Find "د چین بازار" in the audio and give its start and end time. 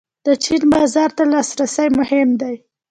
0.25-1.09